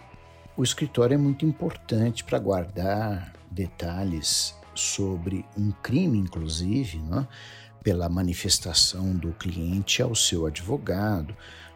o 0.55 0.61
escritório 0.61 1.15
é 1.15 1.17
muito 1.17 1.43
importante 1.43 2.23
para 2.23 2.37
guardar 2.37 3.33
detalhes 3.49 4.55
sobre 4.75 5.43
um 5.57 5.71
crime, 5.71 6.19
inclusive, 6.19 6.99
né? 6.99 7.27
pela 7.81 8.07
manifestação 8.07 9.11
do 9.15 9.31
cliente 9.31 10.03
ao 10.03 10.13
seu 10.13 10.45
advogado, 10.45 11.35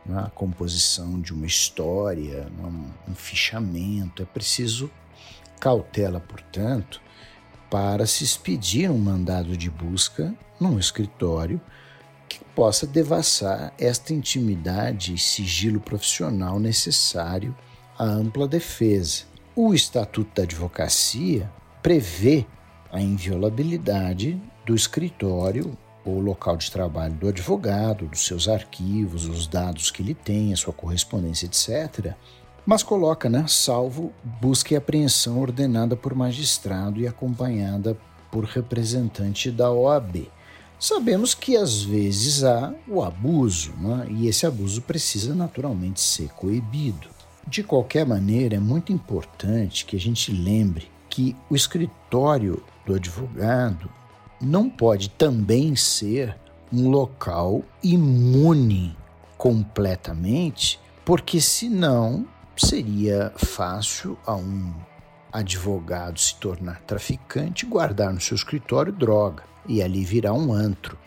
a 0.09 0.29
composição 0.29 1.19
de 1.21 1.33
uma 1.33 1.45
história, 1.45 2.47
um, 2.59 3.11
um 3.11 3.15
fichamento. 3.15 4.21
É 4.21 4.25
preciso 4.25 4.89
cautela, 5.59 6.19
portanto, 6.19 7.01
para 7.69 8.05
se 8.05 8.23
expedir 8.23 8.91
um 8.91 8.97
mandado 8.97 9.55
de 9.55 9.69
busca 9.69 10.33
num 10.59 10.77
escritório 10.77 11.59
que 12.27 12.43
possa 12.55 12.85
devassar 12.85 13.73
esta 13.77 14.13
intimidade 14.13 15.13
e 15.13 15.17
sigilo 15.17 15.79
profissional 15.79 16.59
necessário 16.59 17.55
à 17.97 18.03
ampla 18.03 18.47
defesa. 18.47 19.23
O 19.55 19.73
Estatuto 19.73 20.31
da 20.35 20.43
Advocacia 20.43 21.49
prevê 21.81 22.45
a 22.91 23.01
inviolabilidade 23.01 24.41
do 24.65 24.75
escritório 24.75 25.77
o 26.05 26.19
local 26.19 26.57
de 26.57 26.69
trabalho 26.71 27.13
do 27.13 27.27
advogado, 27.27 28.07
dos 28.07 28.25
seus 28.25 28.47
arquivos, 28.47 29.25
os 29.25 29.47
dados 29.47 29.91
que 29.91 30.01
ele 30.01 30.13
tem, 30.13 30.53
a 30.53 30.57
sua 30.57 30.73
correspondência, 30.73 31.45
etc. 31.45 32.13
Mas 32.65 32.83
coloca, 32.83 33.29
né, 33.29 33.45
salvo 33.47 34.11
busca 34.41 34.73
e 34.73 34.77
apreensão 34.77 35.39
ordenada 35.39 35.95
por 35.95 36.13
magistrado 36.13 36.99
e 36.99 37.07
acompanhada 37.07 37.97
por 38.31 38.45
representante 38.45 39.51
da 39.51 39.71
OAB. 39.71 40.27
Sabemos 40.79 41.33
que 41.33 41.55
às 41.55 41.81
vezes 41.81 42.43
há 42.43 42.73
o 42.87 43.01
abuso, 43.01 43.73
né, 43.79 44.07
e 44.09 44.27
esse 44.27 44.45
abuso 44.45 44.81
precisa 44.81 45.33
naturalmente 45.33 46.01
ser 46.01 46.29
coibido. 46.29 47.07
De 47.47 47.63
qualquer 47.63 48.05
maneira, 48.05 48.55
é 48.55 48.59
muito 48.59 48.91
importante 48.91 49.85
que 49.85 49.95
a 49.95 49.99
gente 49.99 50.31
lembre 50.31 50.89
que 51.09 51.35
o 51.49 51.55
escritório 51.55 52.63
do 52.85 52.95
advogado 52.95 53.89
não 54.41 54.69
pode 54.69 55.09
também 55.09 55.75
ser 55.75 56.37
um 56.71 56.89
local 56.89 57.63
imune 57.83 58.97
completamente, 59.37 60.79
porque 61.05 61.39
senão 61.39 62.27
seria 62.55 63.31
fácil 63.35 64.17
a 64.25 64.35
um 64.35 64.73
advogado 65.31 66.19
se 66.19 66.35
tornar 66.35 66.81
traficante, 66.81 67.65
guardar 67.65 68.13
no 68.13 68.21
seu 68.21 68.35
escritório 68.35 68.91
droga 68.91 69.43
e 69.67 69.81
ali 69.81 70.03
virar 70.03 70.33
um 70.33 70.53
antro 70.53 70.97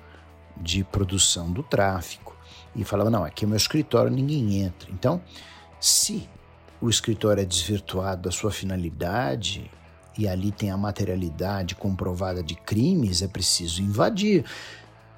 de 0.56 0.82
produção 0.82 1.50
do 1.52 1.62
tráfico. 1.62 2.36
E 2.74 2.84
falava: 2.84 3.10
não, 3.10 3.24
aqui 3.24 3.44
é 3.44 3.48
meu 3.48 3.56
escritório, 3.56 4.10
ninguém 4.10 4.62
entra. 4.62 4.90
Então, 4.90 5.20
se 5.80 6.28
o 6.80 6.88
escritório 6.88 7.42
é 7.42 7.46
desvirtuado 7.46 8.22
da 8.22 8.30
sua 8.30 8.50
finalidade, 8.50 9.70
e 10.18 10.26
ali 10.26 10.50
tem 10.50 10.70
a 10.70 10.76
materialidade 10.76 11.74
comprovada 11.74 12.42
de 12.42 12.54
crimes, 12.54 13.22
é 13.22 13.28
preciso 13.28 13.82
invadir. 13.82 14.44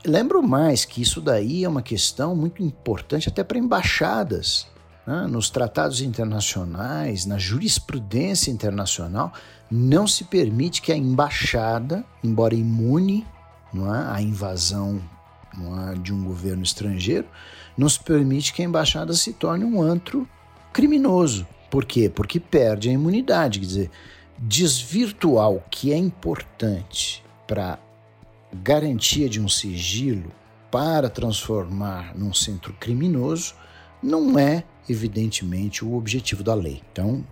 Lembro 0.04 0.42
mais 0.42 0.84
que 0.84 1.02
isso 1.02 1.20
daí 1.20 1.64
é 1.64 1.68
uma 1.68 1.82
questão 1.82 2.34
muito 2.34 2.62
importante 2.62 3.28
até 3.28 3.42
para 3.42 3.58
embaixadas. 3.58 4.66
Né? 5.06 5.26
Nos 5.26 5.50
tratados 5.50 6.00
internacionais, 6.00 7.26
na 7.26 7.38
jurisprudência 7.38 8.50
internacional, 8.50 9.32
não 9.70 10.06
se 10.06 10.24
permite 10.24 10.80
que 10.82 10.92
a 10.92 10.96
embaixada, 10.96 12.04
embora 12.22 12.54
imune 12.54 13.26
não 13.72 13.94
é, 13.94 14.14
à 14.14 14.22
invasão 14.22 15.00
é, 15.54 15.94
de 15.98 16.12
um 16.12 16.24
governo 16.24 16.62
estrangeiro, 16.62 17.26
não 17.76 17.88
se 17.88 18.00
permite 18.00 18.52
que 18.52 18.62
a 18.62 18.64
embaixada 18.64 19.12
se 19.12 19.32
torne 19.32 19.64
um 19.64 19.80
antro 19.80 20.28
criminoso. 20.72 21.46
Por 21.70 21.84
quê? 21.84 22.08
Porque 22.08 22.40
perde 22.40 22.88
a 22.88 22.92
imunidade. 22.92 23.60
Quer 23.60 23.66
dizer, 23.66 23.90
desvirtuar 24.38 25.50
o 25.50 25.62
que 25.70 25.92
é 25.92 25.96
importante 25.96 27.24
para 27.46 27.78
garantia 28.52 29.28
de 29.28 29.40
um 29.40 29.48
sigilo 29.48 30.30
para 30.70 31.10
transformar 31.10 32.16
num 32.16 32.32
centro 32.32 32.72
criminoso 32.74 33.54
não 34.02 34.38
é, 34.38 34.64
evidentemente, 34.88 35.84
o 35.84 35.94
objetivo 35.96 36.42
da 36.42 36.54
lei. 36.54 36.82
Então, 36.92 37.24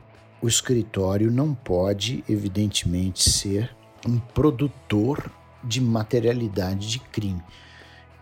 o 0.42 0.48
escritório 0.48 1.30
não 1.30 1.54
pode, 1.54 2.24
evidentemente, 2.28 3.30
ser 3.30 3.74
um 4.06 4.18
produtor 4.18 5.30
de 5.62 5.80
materialidade 5.80 6.88
de 6.88 6.98
crime. 6.98 7.42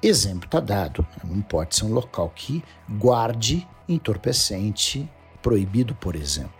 Exemplo 0.03 0.44
está 0.47 0.61
dado: 0.61 1.07
não 1.25 1.40
pode 1.40 1.75
ser 1.75 1.85
um 1.85 1.92
local 1.92 2.31
que 2.35 2.62
guarde 2.88 3.66
entorpecente 3.88 5.09
proibido, 5.42 5.94
por 5.94 6.14
exemplo. 6.16 6.54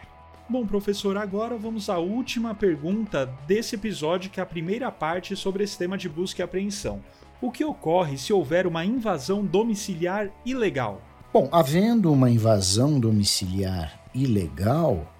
Bom, 0.46 0.66
professor, 0.66 1.16
agora 1.16 1.57
vamos 1.57 1.88
à 1.88 1.96
última 1.96 2.54
pergunta 2.54 3.24
desse 3.46 3.76
episódio, 3.76 4.30
que 4.30 4.38
é 4.38 4.42
a 4.42 4.46
primeira 4.46 4.92
parte 4.92 5.35
sobre 5.35 5.64
esse 5.64 5.78
tema 5.78 5.96
de 5.96 6.07
busca 6.07 6.42
e 6.42 6.44
apreensão. 6.44 7.02
O 7.40 7.50
que 7.50 7.64
ocorre 7.64 8.18
se 8.18 8.30
houver 8.30 8.66
uma 8.66 8.85
invasão 8.85 9.42
domiciliar 9.42 10.30
ilegal? 10.44 11.00
Bom, 11.33 11.48
havendo 11.50 12.12
uma 12.12 12.30
invasão 12.30 13.00
domiciliar 13.00 13.98
ilegal, 14.14 15.11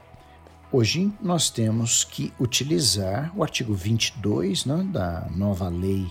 hoje 0.71 1.11
nós 1.23 1.49
temos 1.49 2.05
que 2.05 2.31
utilizar 2.39 3.33
o 3.35 3.43
artigo 3.43 3.73
22 3.73 4.67
né, 4.67 4.87
da 4.93 5.27
nova 5.35 5.71
lei 5.71 6.07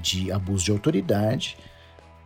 de 0.00 0.30
abuso 0.30 0.66
de 0.66 0.70
autoridade 0.70 1.58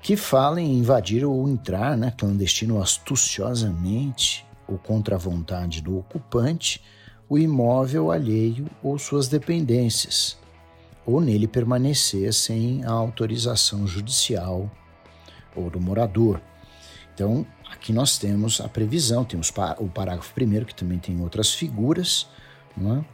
que 0.03 0.16
fala 0.16 0.61
em 0.61 0.79
invadir 0.79 1.25
ou 1.25 1.49
entrar 1.49 1.97
né, 1.97 2.12
clandestino 2.14 2.81
astuciosamente 2.81 4.47
ou 4.68 4.79
contra 4.79 5.16
a 5.16 5.18
vontade 5.18 5.81
do 5.81 5.98
ocupante 5.98 6.83
o 7.29 7.38
imóvel 7.38 8.11
alheio 8.11 8.66
ou 8.83 8.98
suas 8.98 9.29
dependências, 9.29 10.38
ou 11.05 11.20
nele 11.20 11.48
permanecer 11.48 12.33
sem 12.33 12.85
a 12.85 12.90
autorização 12.90 13.87
judicial 13.87 14.70
ou 15.55 15.70
do 15.70 15.81
morador. 15.81 16.40
Então, 17.14 17.46
aqui 17.70 17.92
nós 17.92 18.18
temos 18.18 18.61
a 18.61 18.68
previsão, 18.68 19.24
temos 19.24 19.52
o 19.79 19.88
parágrafo 19.88 20.33
primeiro, 20.35 20.66
que 20.66 20.74
também 20.74 20.98
tem 20.98 21.20
outras 21.20 21.55
figuras, 21.55 22.29
é? 22.79 23.05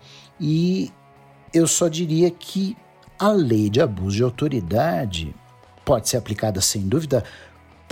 e 0.41 0.93
eu 1.55 1.67
só 1.67 1.89
diria 1.89 2.31
que 2.31 2.77
a 3.19 3.29
lei 3.29 3.71
de 3.71 3.81
abuso 3.81 4.17
de 4.17 4.23
autoridade 4.23 5.35
pode 5.85 6.09
ser 6.09 6.17
aplicada 6.17 6.61
sem 6.61 6.89
dúvida, 6.89 7.25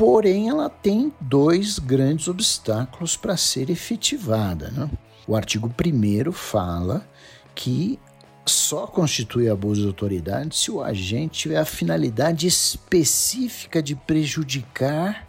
porém 0.00 0.48
ela 0.48 0.70
tem 0.70 1.12
dois 1.20 1.78
grandes 1.78 2.26
obstáculos 2.26 3.18
para 3.18 3.36
ser 3.36 3.68
efetivada. 3.68 4.70
Né? 4.70 4.88
O 5.26 5.36
artigo 5.36 5.70
1 5.70 6.32
fala 6.32 7.06
que 7.54 7.98
só 8.46 8.86
constitui 8.86 9.50
abuso 9.50 9.82
de 9.82 9.86
autoridade 9.88 10.56
se 10.56 10.70
o 10.70 10.82
agente 10.82 11.40
tiver 11.40 11.58
a 11.58 11.66
finalidade 11.66 12.46
específica 12.46 13.82
de 13.82 13.94
prejudicar 13.94 15.28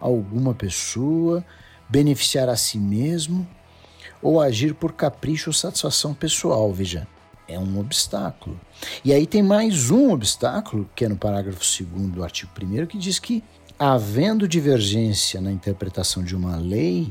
alguma 0.00 0.54
pessoa, 0.54 1.44
beneficiar 1.88 2.48
a 2.48 2.56
si 2.56 2.78
mesmo 2.78 3.46
ou 4.20 4.40
agir 4.40 4.74
por 4.74 4.90
capricho 4.90 5.50
ou 5.50 5.54
satisfação 5.54 6.14
pessoal, 6.14 6.72
veja, 6.72 7.06
é 7.46 7.56
um 7.56 7.78
obstáculo. 7.78 8.60
E 9.04 9.12
aí 9.12 9.24
tem 9.24 9.42
mais 9.42 9.88
um 9.90 10.10
obstáculo, 10.10 10.90
que 10.96 11.04
é 11.04 11.08
no 11.08 11.16
parágrafo 11.16 11.60
2 11.60 12.10
do 12.10 12.24
artigo 12.24 12.50
1 12.60 12.86
que 12.86 12.98
diz 12.98 13.20
que 13.20 13.44
havendo 13.80 14.46
divergência 14.46 15.40
na 15.40 15.50
interpretação 15.50 16.22
de 16.22 16.36
uma 16.36 16.54
lei, 16.54 17.10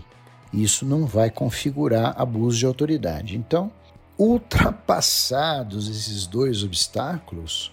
isso 0.54 0.86
não 0.86 1.08
vai 1.08 1.32
configurar 1.32 2.14
abuso 2.16 2.60
de 2.60 2.66
autoridade. 2.68 3.36
Então, 3.36 3.72
ultrapassados 4.16 5.90
esses 5.90 6.28
dois 6.28 6.64
obstáculos, 6.64 7.72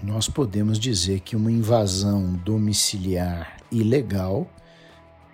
nós 0.00 0.28
podemos 0.28 0.78
dizer 0.78 1.18
que 1.18 1.34
uma 1.34 1.50
invasão 1.50 2.32
domiciliar 2.44 3.56
ilegal 3.72 4.48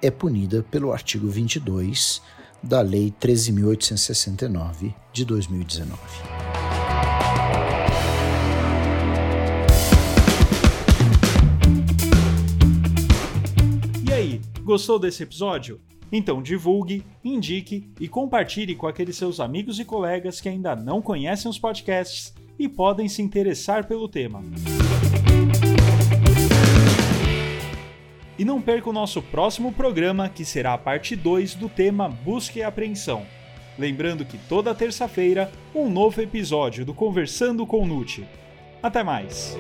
é 0.01 0.11
punida 0.11 0.63
pelo 0.63 0.93
artigo 0.93 1.29
22 1.29 2.23
da 2.63 2.81
Lei 2.81 3.13
13.869 3.21 4.95
de 5.13 5.27
2019. 5.27 6.52
Gostou 14.73 14.99
desse 14.99 15.23
episódio? 15.23 15.83
Então 16.11 16.43
divulgue, 16.43 17.05
indique 17.23 17.93
e 18.01 18.09
compartilhe 18.09 18.75
com 18.75 18.87
aqueles 18.87 19.17
seus 19.17 19.39
amigos 19.39 19.79
e 19.79 19.85
colegas 19.85 20.41
que 20.41 20.49
ainda 20.49 20.75
não 20.75 21.03
conhecem 21.03 21.51
os 21.51 21.59
podcasts 21.59 22.33
e 22.59 22.67
podem 22.71 23.07
se 23.07 23.21
interessar 23.21 23.87
pelo 23.87 24.09
tema. 24.09 24.43
E 28.39 28.47
não 28.47 28.63
perca 28.63 28.89
o 28.89 28.95
nosso 28.95 29.21
próximo 29.21 29.75
programa, 29.75 30.27
que 30.27 30.43
será 30.43 30.73
a 30.73 30.79
parte 30.79 31.15
2 31.15 31.55
do 31.55 31.69
tema 31.69 32.09
Busca 32.09 32.59
e 32.59 32.63
Apreensão. 32.63 33.27
Lembrando 33.79 34.25
que 34.25 34.39
toda 34.39 34.75
terça-feira, 34.75 35.53
um 35.75 35.91
novo 35.91 36.19
episódio 36.23 36.83
do 36.83 36.95
Conversando 36.95 37.67
com 37.67 37.87
Nute. 37.87 38.27
Até 38.83 39.03
mais! 39.03 39.55